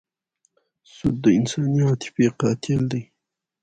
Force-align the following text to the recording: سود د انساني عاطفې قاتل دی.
سود 0.93 1.15
د 1.23 1.25
انساني 1.37 1.81
عاطفې 1.87 2.27
قاتل 2.39 2.81
دی. 2.91 3.01